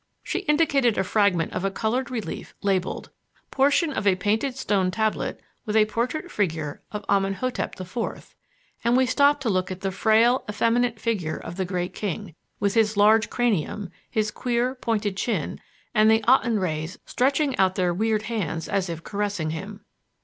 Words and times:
She 0.23 0.39
indicated 0.39 0.97
a 0.97 1.03
fragment 1.03 1.53
of 1.53 1.63
a 1.63 1.69
colored 1.69 2.09
relief 2.09 2.55
labeled: 2.63 3.11
'Portion 3.51 3.93
of 3.93 4.07
a 4.07 4.15
painted 4.15 4.57
stone 4.57 4.89
tablet 4.89 5.39
with 5.63 5.75
a 5.75 5.85
portrait 5.85 6.31
figure 6.31 6.81
of 6.91 7.05
Amen 7.07 7.35
hotep 7.35 7.79
IV," 7.79 8.33
and 8.83 8.97
we 8.97 9.05
stopped 9.05 9.43
to 9.43 9.49
look 9.51 9.69
at 9.69 9.81
the 9.81 9.91
frail, 9.91 10.43
effeminate 10.49 10.99
figure 10.99 11.37
of 11.37 11.55
the 11.55 11.65
great 11.65 11.93
king, 11.93 12.33
with 12.59 12.73
his 12.73 12.97
large 12.97 13.29
cranium, 13.29 13.91
his 14.09 14.31
queer, 14.31 14.73
pointed 14.73 15.15
chin, 15.17 15.61
and 15.93 16.09
the 16.09 16.23
Aten 16.27 16.59
rays 16.59 16.97
stretching 17.05 17.55
out 17.59 17.75
their 17.75 17.93
weird 17.93 18.23
hands 18.23 18.67
as 18.67 18.89
if 18.89 19.03
caressing 19.03 19.51
him. 19.51 19.81